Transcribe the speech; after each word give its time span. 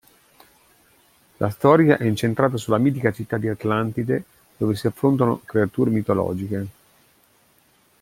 La 1.37 1.51
storia 1.51 1.99
è 1.99 2.05
incentrata 2.05 2.57
sulla 2.57 2.79
mitica 2.79 3.11
città 3.11 3.37
di 3.37 3.47
Atlantide 3.47 4.23
dove 4.57 4.73
si 4.75 4.87
affrontano 4.87 5.41
creature 5.45 5.91
mitologiche. 5.91 6.67